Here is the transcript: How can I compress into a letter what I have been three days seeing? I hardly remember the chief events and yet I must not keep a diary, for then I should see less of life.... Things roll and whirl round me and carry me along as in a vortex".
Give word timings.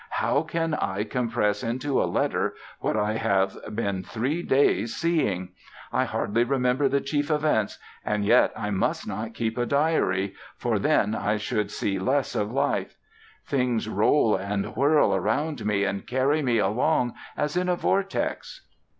How 0.09 0.41
can 0.41 0.73
I 0.73 1.03
compress 1.03 1.61
into 1.63 2.01
a 2.01 2.09
letter 2.09 2.55
what 2.79 2.97
I 2.97 3.17
have 3.17 3.55
been 3.75 4.01
three 4.01 4.41
days 4.41 4.95
seeing? 4.95 5.49
I 5.93 6.05
hardly 6.05 6.43
remember 6.43 6.89
the 6.89 7.01
chief 7.01 7.29
events 7.29 7.77
and 8.03 8.25
yet 8.25 8.51
I 8.57 8.71
must 8.71 9.07
not 9.07 9.35
keep 9.35 9.59
a 9.59 9.65
diary, 9.67 10.33
for 10.57 10.79
then 10.79 11.13
I 11.13 11.37
should 11.37 11.69
see 11.69 11.99
less 11.99 12.33
of 12.33 12.51
life.... 12.51 12.97
Things 13.45 13.87
roll 13.87 14.35
and 14.35 14.75
whirl 14.75 15.15
round 15.19 15.63
me 15.67 15.83
and 15.83 16.07
carry 16.07 16.41
me 16.41 16.57
along 16.57 17.13
as 17.37 17.55
in 17.55 17.69
a 17.69 17.75
vortex". 17.75 18.61